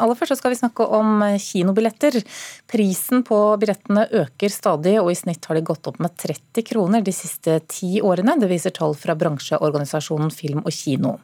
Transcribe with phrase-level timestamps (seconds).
[0.00, 2.18] Aller først skal vi snakke om kinobilletter.
[2.70, 7.04] Prisen på billettene øker stadig, og i snitt har de gått opp med 30 kroner
[7.04, 8.38] de siste ti årene.
[8.40, 11.16] Det viser tall fra bransjeorganisasjonen Film og Kino.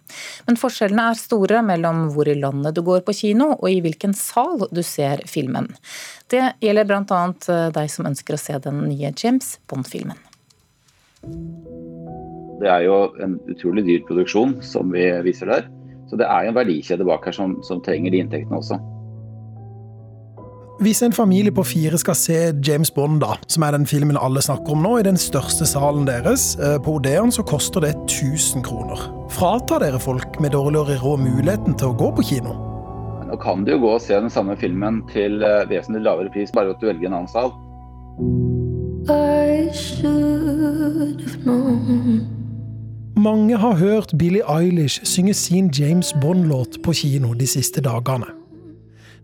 [0.49, 4.15] Men forskjellene er store mellom hvor i landet du går på kino, og i hvilken
[4.17, 5.73] sal du ser filmen.
[6.31, 7.23] Det gjelder bl.a.
[7.75, 10.19] deg som ønsker å se den nye James Bond-filmen.
[12.61, 15.67] Det er jo en utrolig dyr produksjon som vi viser der.
[16.11, 18.79] Så det er jo en verdikjede bak her som, som trenger de inntektene også.
[20.77, 22.35] Hvis en familie på fire skal se
[22.67, 26.05] James Bond, da, som er den filmen alle snakker om nå, i den største salen
[26.05, 29.01] deres, eh, på Odeon, så koster det 1000 kroner.
[29.33, 32.53] Fratar dere folk med dårligere råd muligheten til å gå på kino?
[33.27, 36.53] Nå kan du jo gå og se den samme filmen til eh, vesentlig lavere pris,
[36.53, 37.57] bare at du velger en annen sal.
[39.09, 42.36] I should have known.
[43.27, 48.25] Mange har hørt Billie Eilish synge sin James Bond-låt på kino de siste dagene.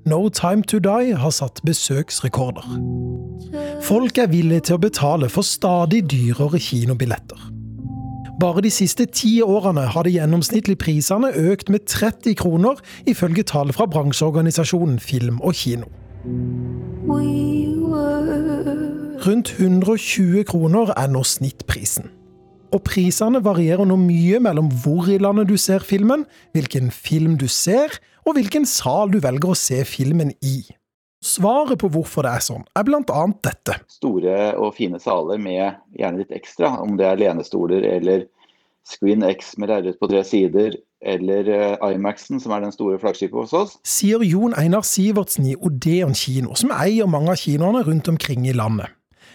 [0.06, 2.66] No Time To Die har satt besøksrekorder.
[3.82, 7.44] Folk er villige til å betale for stadig dyrere kinobilletter.
[8.40, 13.70] Bare de siste ti årene har de gjennomsnittlige prisene økt med 30 kroner, ifølge tall
[13.72, 15.86] fra bransjeorganisasjonen Film og Kino.
[19.26, 22.10] Rundt 120 kroner er nå snittprisen.
[22.72, 26.24] Og prisene varierer nå mye mellom hvor i landet du ser filmen,
[26.56, 30.62] hvilken film du ser, og hvilken sal du velger å se filmen i.
[31.22, 33.24] Svaret på hvorfor det er sånn, er bl.a.
[33.44, 33.76] dette.
[33.92, 38.24] Store og fine saler med gjerne litt ekstra, om det er lenestoler eller
[38.88, 43.38] Screen X med lerret på tre sider, eller Imaxen, IMAX-en, som er den store flaggskipet
[43.38, 43.76] hos oss.
[43.86, 48.56] Sier Jon Einar Sivertsen i Odeon kino, som eier mange av kinoene rundt omkring i
[48.56, 48.90] landet.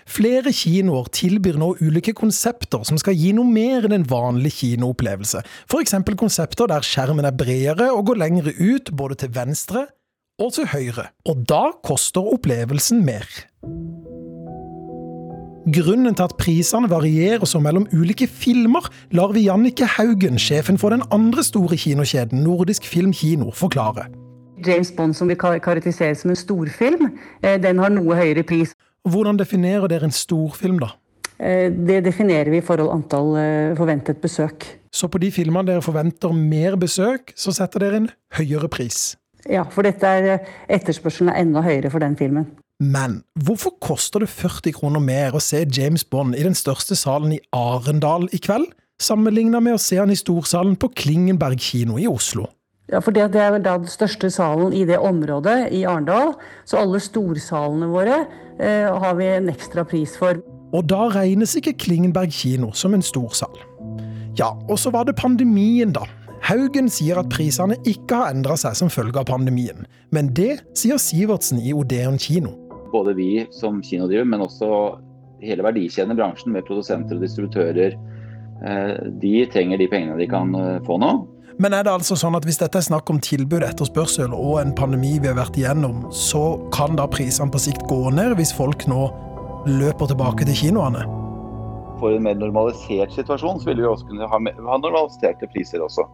[0.07, 5.43] Flere kinoer tilbyr nå ulike konsepter som skal gi noe mer enn en vanlig kinoopplevelse.
[5.67, 5.97] F.eks.
[6.15, 9.87] konsepter der skjermen er bredere og går lengre ut, både til venstre
[10.39, 11.09] og til høyre.
[11.27, 13.27] Og da koster opplevelsen mer.
[15.67, 20.95] Grunnen til at prisene varierer så mellom ulike filmer, lar vi Jannike Haugen, sjefen for
[20.95, 24.07] den andre store kinokjeden Nordisk Film Kino, forklare.
[24.65, 27.11] James Bond, som vi karakteriserer som en storfilm,
[27.43, 28.71] eh, den har noe høyere pris.
[29.07, 30.93] Hvordan definerer dere en storfilm, da?
[31.37, 34.65] Eh, det definerer vi i forhold antall eh, forventet besøk.
[34.93, 38.09] Så på de filmene dere forventer mer besøk, så setter dere en
[38.39, 39.15] høyere pris?
[39.47, 40.49] Ja, for dette er eh,
[40.79, 42.49] etterspørselen er enda høyere for den filmen.
[42.81, 47.33] Men hvorfor koster det 40 kroner mer å se James Bond i den største salen
[47.33, 48.69] i Arendal i kveld,
[49.01, 52.49] sammenlignet med å se han i storsalen på Klingenberg kino i Oslo?
[52.87, 56.37] Ja, for det, er da den største salen i det området i Arendal.
[56.63, 58.21] Så alle storsalene våre
[58.63, 60.39] eh, har vi en ekstra pris for.
[60.71, 63.59] Og da regnes ikke Klingenberg kino som en storsal.
[64.39, 66.05] Ja, og så var det pandemien, da.
[66.47, 69.83] Haugen sier at prisene ikke har endra seg som følge av pandemien.
[70.15, 72.53] Men det sier Sivertsen i Odeon kino.
[72.93, 74.69] Både vi som kinodriver, men også
[75.43, 77.97] hele verdikjeden i bransjen med produsenter og distributører,
[78.63, 81.17] eh, de trenger de pengene de kan eh, få nå.
[81.57, 84.75] Men er det altså sånn at hvis dette er snakk om tilbud, etterspørsel og en
[84.77, 88.85] pandemi vi har vært igjennom, så kan da prisene på sikt gå ned hvis folk
[88.85, 89.07] nå
[89.65, 91.01] løper tilbake til kinoene?
[91.97, 96.05] For en mer normalisert situasjon så vil vi også kunne ha, ha normaliserte priser også.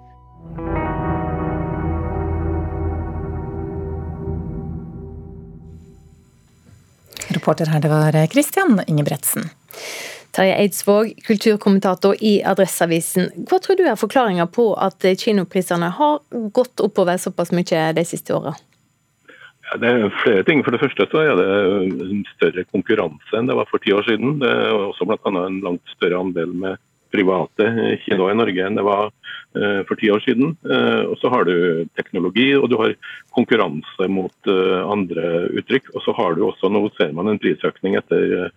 [7.36, 9.52] Reporter her, det var Christian Ingebretsen.
[10.34, 13.30] Terje Eidsvåg, kulturkommentator i Adresseavisen.
[13.50, 16.22] Hva tror du er forklaringa på at kinoprisene har
[16.56, 18.56] gått oppover såpass mye de siste åra?
[19.70, 20.64] Ja, det er flere ting.
[20.66, 21.46] For det første så er det
[22.08, 24.40] en større konkurranse enn det var for ti år siden.
[24.42, 25.22] Det er også bl.a.
[25.46, 26.82] en langt større andel med
[27.14, 27.70] private
[28.04, 30.56] kinoer i Norge enn det var eh, for ti år siden.
[30.66, 32.96] Eh, og så har du teknologi og du har
[33.38, 35.92] konkurranse mot eh, andre uttrykk.
[35.94, 38.50] Og så har du også, nå ser man en prisøkning etter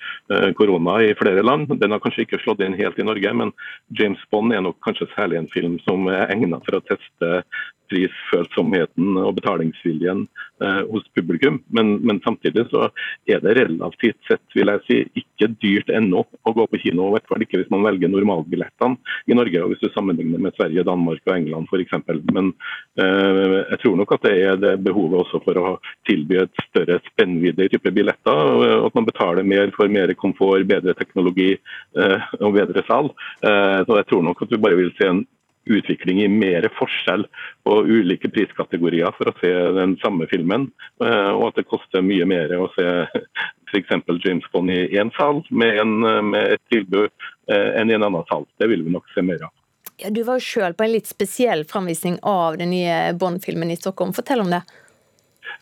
[0.58, 1.70] korona i flere land.
[1.80, 3.52] Den har kanskje ikke slått inn helt i Norge, men
[3.98, 7.42] James Bond er nok kanskje særlig en film som er egnet for å teste
[7.90, 10.24] prisfølsomheten og betalingsviljen
[10.62, 11.60] eh, hos publikum.
[11.74, 12.88] Men, men, samtidig så
[13.28, 17.08] er det relativt sett vil jeg si, ikke dyrt ennå å gå på kino.
[17.08, 18.98] I hvert fall ikke hvis man velger normalbillettene
[19.30, 21.96] i Norge, og hvis du sammenligner med Sverige, Danmark og England f.eks.
[22.32, 22.52] Men
[23.00, 25.76] eh, jeg tror nok at det er det behovet også for å
[26.08, 28.52] tilby et større spennvidde type billetter.
[28.86, 33.12] At man betaler mer for mer komfort, bedre teknologi eh, og bedre sal.
[33.42, 35.24] Eh, så jeg tror nok at du bare vil se en
[35.66, 37.26] utvikling i mer forskjell
[37.66, 40.68] på ulike priskategorier for å se den samme filmen.
[41.02, 42.86] Eh, og at det koster mye mer å se
[43.70, 43.94] f.eks.
[44.24, 45.98] James Bond i én sal med, en,
[46.30, 47.10] med, et tilbud
[47.50, 48.46] eh, enn i en annen sal.
[48.60, 49.54] Det vil vi nok se mer av.
[49.96, 53.78] Ja, du var jo sjøl på en litt spesiell framvisning av den nye Bond-filmen i
[53.80, 54.12] Stockholm.
[54.16, 54.60] Fortell om det.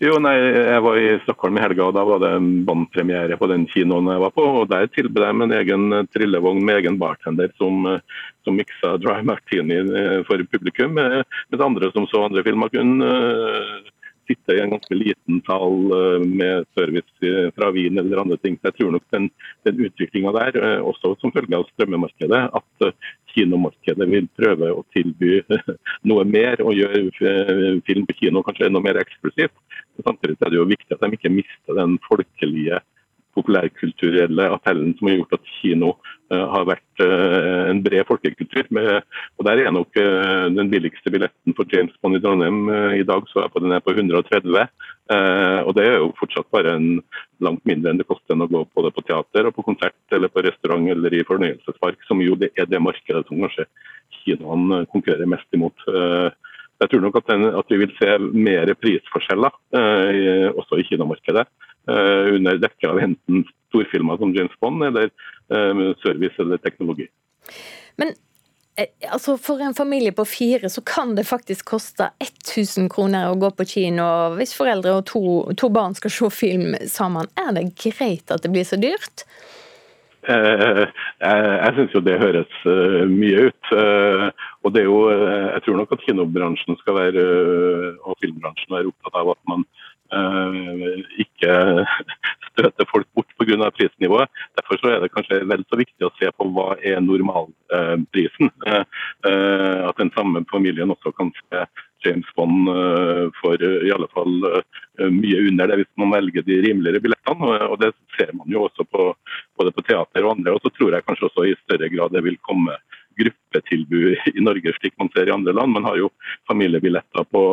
[0.03, 3.47] Jo, nei, Jeg var i Stockholm i helga, og da var det en bandpremiere på
[3.51, 4.47] den kinoen jeg var på.
[4.61, 7.87] og Der tilbød de en egen trillevogn med egen bartender som,
[8.43, 9.79] som miksa dry martini
[10.27, 10.99] for publikum.
[10.99, 13.13] Mens andre som så andre filmer, kunne
[14.27, 15.75] sitte i en ganske liten sal
[16.27, 18.59] med service fra vin eller andre ting.
[18.59, 19.29] Så jeg tror nok den,
[19.69, 22.89] den utviklinga der, også som følge av strømmemarkedet, at
[23.35, 25.43] kinomarkedet vil prøve å tilby
[26.09, 29.55] noe mer og gjøre eh, film på kino kanskje enda mer eksklusivt.
[30.03, 32.81] Samtidig er det jo viktig at de ikke mister den folkelige
[33.35, 35.91] populærkulturelle appellen som har gjort at kino
[36.33, 38.71] uh, har vært uh, en bred folkekultur.
[38.71, 43.27] Og Der er nok uh, den billigste billetten for James Bond i Trondheim i dag
[43.31, 44.69] så er på den er på 130.
[45.65, 46.89] og Det er jo fortsatt bare en
[47.45, 50.33] langt mindre enn det koster enn å gå både på teater og på konsert eller
[50.33, 53.69] på restaurant eller i fornøyelsespark, som jo det er det markedet som kanskje
[54.23, 55.85] kinoene konkurrerer mest imot.
[56.83, 61.47] Jeg tror nok at, den, at vi vil se mer prisforskjeller, eh, også i kinomarkedet.
[61.89, 65.11] Eh, under dekke av enten storfilmer som James Bond eller
[65.53, 67.11] eh, service eller teknologi.
[68.01, 68.15] Men
[68.81, 73.37] eh, altså For en familie på fire så kan det faktisk koste 1000 kroner å
[73.37, 74.07] gå på kino
[74.39, 75.25] hvis foreldre og to,
[75.61, 77.29] to barn skal se film sammen.
[77.37, 79.27] Er det greit at det blir så dyrt?
[80.25, 80.85] Eh,
[81.21, 83.73] jeg jeg syns jo det høres uh, mye ut.
[83.77, 84.31] Uh,
[84.65, 87.25] og det er jo, Jeg tror nok at kinobransjen skal være,
[88.01, 89.67] og filmbransjen være opptatt av at man
[90.13, 91.55] ikke
[92.53, 93.71] støter folk bort pga.
[93.71, 94.29] prisnivået.
[94.57, 98.51] Derfor så er det kanskje vel så viktig å se på hva er normalprisen.
[99.25, 101.67] at den samme familien også kan se
[102.05, 102.69] James Bond
[103.41, 104.63] for i alle fall
[105.11, 107.59] mye under det hvis man velger de rimeligere billettene.
[107.69, 109.15] og Det ser man jo også på,
[109.59, 110.53] både på teater og andre.
[110.53, 112.77] og så tror jeg kanskje også i større grad det vil komme
[113.19, 115.75] gruppetilbud i Norge, slik man ser i andre land.
[115.75, 116.11] Man har jo
[116.51, 117.45] familiebilletter på,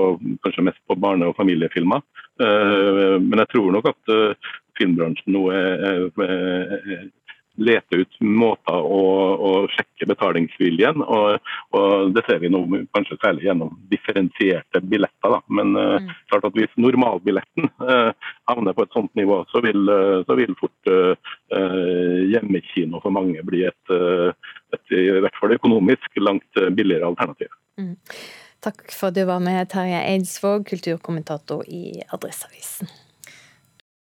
[0.45, 2.03] kanskje mest på barne- og familiefilmer.
[2.41, 5.85] Eh, men jeg tror nok at eh, filmbransjen nå er,
[6.25, 7.07] er,
[7.59, 9.01] lete ut måter å,
[9.35, 11.03] å sjekke betalingsviljen.
[11.03, 12.63] Og, og, Det ser vi nå
[12.95, 15.35] kanskje særlig gjennom differensierte billetter.
[15.35, 15.41] Da.
[15.51, 16.11] Men uh, mm.
[16.31, 18.11] klart at hvis normalbilletten uh,
[18.51, 20.93] havner på et sånt nivå, så vil, uh, så vil fort
[21.51, 27.51] hjemmekino for mange bli et, et, i hvert fall økonomisk langt billigere alternativ.
[27.79, 27.93] Mm.
[28.63, 32.89] Takk for at du var med, Terje Eidsvåg, kulturkommentator i Adresseavisen.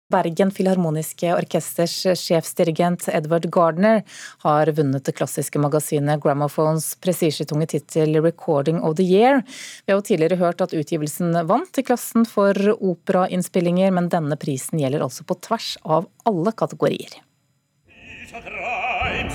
[0.07, 4.05] Bergen Filharmoniske Orkesters sjefsdirigent Edward Gardner
[4.45, 9.43] har vunnet det klassiske magasinet Gramophones prestisjetunge tittel 'Recording of the Year'.
[9.87, 14.79] Vi har jo tidligere hørt at utgivelsen vant i klassen for operainnspillinger, men denne prisen
[14.79, 17.23] gjelder altså på tvers av alle kategorier.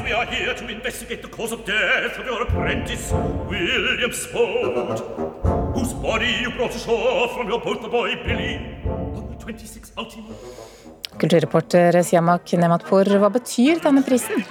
[0.05, 3.11] We are here to investigate the cause of death of your apprentice,
[3.49, 4.99] William Spode,
[5.75, 8.80] whose body you brought ashore from your boat, the boy Billy,
[11.21, 14.45] Kulturreporter Siamak Nematpour, hva betyr denne prisen?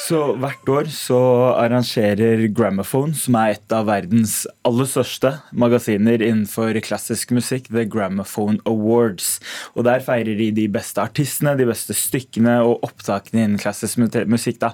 [0.00, 1.18] Så Hvert år så
[1.60, 8.62] arrangerer Gramophone, som er et av verdens aller største magasiner innenfor klassisk musikk, The Gramophone
[8.68, 9.38] Awards.
[9.76, 14.60] Og Der feirer de de beste artistene, de beste stykkene og opptakene innen klassisk musikk.
[14.60, 14.72] da.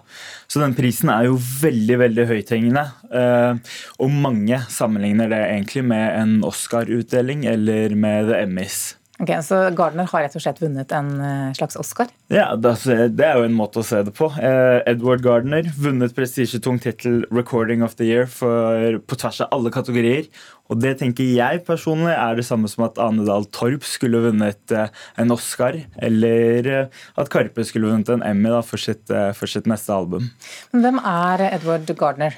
[0.48, 2.86] Så den prisen er jo veldig veldig høythengende.
[3.10, 3.56] Eh,
[3.98, 8.95] og mange sammenligner det egentlig med en Oscar-utdeling eller med The Emmys.
[9.16, 12.10] Ok, Så Gardner har rett og slett vunnet en eh, slags Oscar?
[12.28, 14.28] Ja, det er jo en måte å se det på.
[14.36, 19.72] Eh, Edward Gardner vunnet prestisjetung tittel 'Recording of the Year' for, på tvers av alle
[19.72, 20.28] kategorier.
[20.68, 24.74] Og det tenker jeg personlig er det samme som at Ane Dahl Torp skulle vunnet
[24.74, 29.70] eh, en Oscar, eller at Karpe skulle vunnet en Emmy da, for, sitt, for sitt
[29.70, 30.28] neste album.
[30.74, 32.36] Men hvem er Edward Gardner?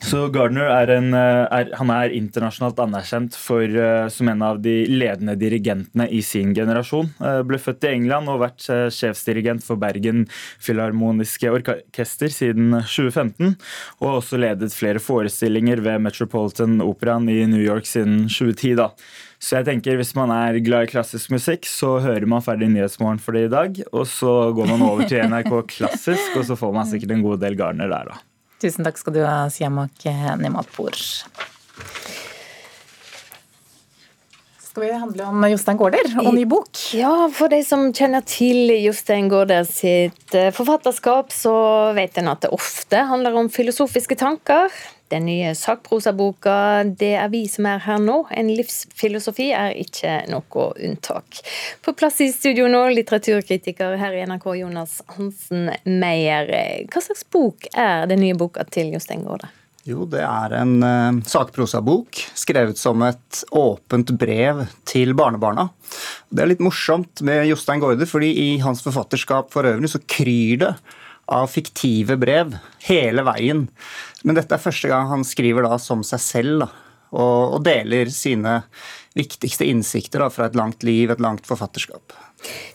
[0.00, 4.60] Så Gardner er, en, eh, er, han er internasjonalt anerkjent for, eh, som en av
[4.64, 7.10] de ledende dirigentene i sin generasjon.
[7.20, 8.64] Eh, ble født i England og vært
[8.96, 10.24] sjefsdirigent for Bergen
[10.58, 13.58] Filharmoniske Orkester siden 2015.
[14.00, 18.76] Og har også ledet flere forestillinger ved Metropolitan Operaen i New York siden 2010.
[18.80, 18.90] da.
[19.40, 23.20] Så jeg tenker hvis man er glad i klassisk musikk, så hører man ferdig Nyhetsmorgen
[23.20, 23.84] for det i dag.
[23.92, 27.40] Og så går man over til NRK Klassisk, og så får man sikkert en god
[27.44, 28.29] del Gardner der, da.
[28.60, 30.04] Tusen takk skal du ha, Siamak
[30.40, 30.96] Nematpour.
[34.70, 36.78] Skal vi handle om Jostein Gaarder og ny bok?
[36.94, 41.54] Ja, for de som kjenner til Jostein Gaarder sitt eh, forfatterskap, så
[41.96, 44.70] vet en at det ofte handler om filosofiske tanker.
[45.10, 50.66] Den nye sakprosaboka 'Det er vi som er her nå', en livsfilosofi, er ikke noe
[50.78, 51.40] unntak.
[51.82, 56.46] På plass i studio nå, litteraturkritiker her i NRK, Jonas Hansen Meyer.
[56.86, 59.50] Hva slags bok er den nye boka til Jostein Gaarde?
[59.88, 65.70] Jo, det er en uh, sakprosabok skrevet som et åpent brev til barnebarna.
[66.30, 70.60] Det er litt morsomt med Jostein Gaarde, fordi i hans forfatterskap for øvrig så kryr
[70.62, 70.74] det
[71.30, 72.56] av fiktive brev
[72.86, 73.66] hele veien.
[74.22, 76.70] Men dette er første gang han skriver da som seg selv, da,
[77.10, 78.60] og, og deler sine
[79.18, 82.14] viktigste innsikter da, fra et langt liv, et langt forfatterskap.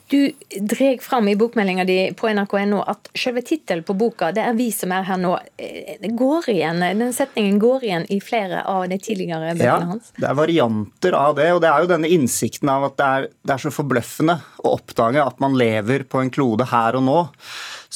[0.06, 4.54] Du dreg fram i bokmeldinga di på nrk.no at selve tittelen på boka, 'Det er
[4.54, 8.88] vi som er her nå', eh, går igjen, den setningen går igjen i flere av
[8.88, 10.12] de tidligere bøkene hans?
[10.14, 11.52] Ja, det er varianter av det.
[11.52, 14.76] Og det er jo denne innsikten av at det er, det er så forbløffende å
[14.76, 17.18] oppdage at man lever på en klode her og nå.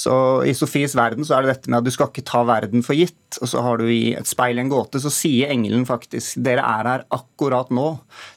[0.01, 0.15] Så
[0.49, 2.97] I Sofies verden så er det dette med at du skal ikke ta verden for
[2.97, 3.39] gitt.
[3.41, 6.65] Og så har du i Et speil i en gåte, så sier engelen faktisk dere
[6.65, 7.89] er her akkurat nå.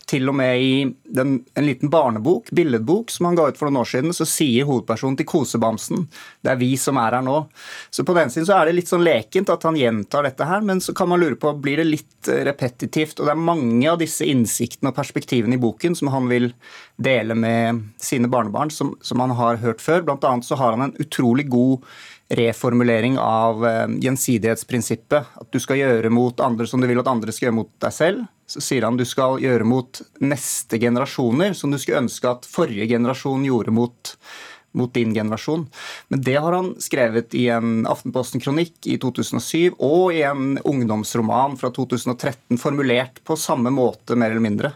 [0.09, 0.71] Til og med i
[1.15, 4.67] den, en liten barnebok, billedbok, som han ga ut for noen år siden, så sier
[4.67, 6.07] hovedpersonen til kosebamsen
[6.43, 7.37] det er vi som er her nå.
[7.93, 10.63] Så på den siden så er det litt sånn lekent at han gjentar dette her,
[10.65, 13.19] men så kan man lure på blir det litt eh, repetitivt.
[13.19, 16.51] Og det er mange av disse innsiktene og perspektivene i boken som han vil
[16.99, 20.03] dele med sine barnebarn, som, som han har hørt før.
[20.03, 21.87] Blant annet så har han en utrolig god
[22.33, 25.33] reformulering av eh, gjensidighetsprinsippet.
[25.41, 27.95] At du skal gjøre mot andre som du vil at andre skal gjøre mot deg
[27.95, 28.25] selv.
[28.53, 32.85] Så sier han du skal gjøre mot neste generasjoner som du skulle ønske at forrige
[32.91, 34.13] generasjon gjorde mot,
[34.77, 35.65] mot din generasjon.
[36.13, 41.73] Men det har han skrevet i en Aftenposten-kronikk i 2007 og i en ungdomsroman fra
[41.73, 44.73] 2013, formulert på samme måte, mer eller mindre.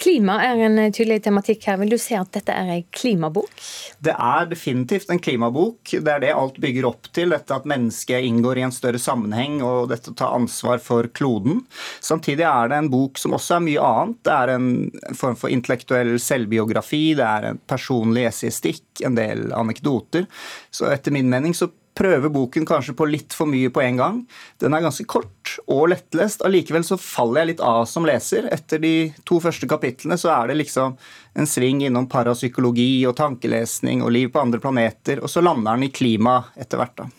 [0.00, 1.78] Klima er en tydelig tematikk her.
[1.82, 3.52] Vil du si at dette er en klimabok?
[4.00, 5.78] Det er definitivt en klimabok.
[5.92, 7.34] Det er det alt bygger opp til.
[7.34, 11.64] Dette at mennesket inngår i en større sammenheng og dette å ta ansvar for kloden.
[12.00, 14.20] Samtidig er det en bok som også er mye annet.
[14.26, 14.70] Det er en
[15.18, 20.26] form for intellektuell selvbiografi, det er en personlig esistikk, en del anekdoter.
[20.70, 24.18] Så etter min mening så prøver boken kanskje på litt for mye på en gang.
[24.62, 26.44] Den er ganske kort og lettlest.
[26.46, 28.48] Allikevel så faller jeg litt av som leser.
[28.54, 28.94] Etter de
[29.28, 30.96] to første kapitlene så er det liksom
[31.40, 35.90] en sving innom parapsykologi og tankelesning og liv på andre planeter, og så lander den
[35.90, 36.96] i klima etter hvert.
[37.04, 37.10] da.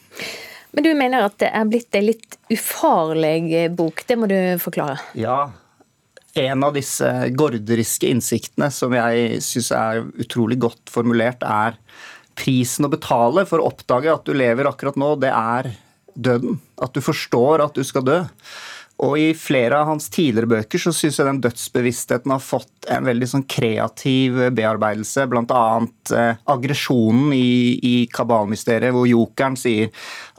[0.71, 4.05] Men du mener at det er blitt en litt ufarlig bok.
[4.07, 4.97] Det må du forklare.
[5.19, 5.51] Ja,
[6.33, 11.75] en av disse gorderiske innsiktene som jeg syns er utrolig godt formulert, er
[12.37, 15.71] prisen å betale for å oppdage at du lever akkurat nå, det er
[16.15, 16.59] døden.
[16.81, 18.19] At du forstår at du skal dø.
[19.01, 23.07] Og I flere av hans tidligere bøker så syns jeg den dødsbevisstheten har fått en
[23.07, 25.25] veldig sånn kreativ bearbeidelse.
[25.31, 25.63] Bl.a.
[26.13, 29.89] Eh, aggresjonen i, i kabalmysteriet, hvor jokeren sier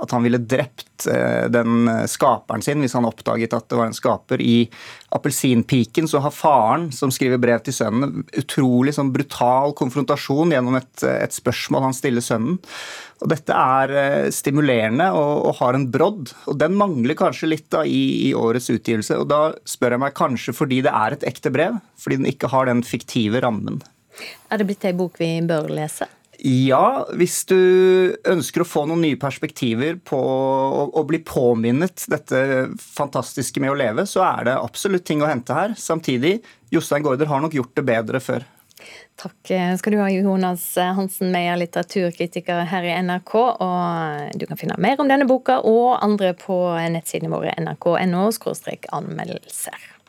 [0.02, 3.98] at han ville drept eh, den skaperen sin hvis han oppdaget at det var en
[3.98, 4.42] skaper.
[4.42, 4.70] I
[5.12, 11.02] 'Appelsinpiken' så har faren, som skriver brev til sønnen, utrolig sånn brutal konfrontasjon gjennom et,
[11.02, 12.62] et spørsmål han stiller sønnen.
[13.22, 17.68] Og Dette er eh, stimulerende og, og har en brodd, og den mangler kanskje litt
[17.72, 19.20] da i, i, årets utgivelse.
[19.20, 22.50] og Da spør jeg meg kanskje fordi det er et ekte brev, fordi den ikke
[22.52, 23.80] har den fiktive rammen.
[24.50, 26.10] Er det blitt ei bok vi bør lese?
[26.42, 27.54] Ja, hvis du
[28.26, 32.40] ønsker å få noen nye perspektiver på å, bli påminnet dette
[32.82, 35.76] fantastiske med å leve, så er det absolutt ting å hente her.
[35.78, 36.40] Samtidig,
[36.74, 38.48] Jostein Gaarder har nok gjort det bedre før.
[39.22, 40.64] Takk skal du ha, Jonas
[40.96, 43.34] Hansen Meyer, litteraturkritiker her i NRK.
[43.36, 46.58] Og du kan finne mer om denne boka og andre på
[46.96, 48.30] nettsidene våre nrk.no
[48.98, 49.92] anmeldelser.